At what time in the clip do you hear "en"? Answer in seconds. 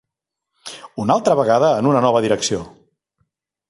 1.83-1.93